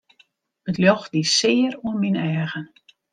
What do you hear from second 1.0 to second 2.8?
die sear oan myn eagen.